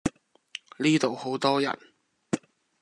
[0.79, 1.77] 呢度好多人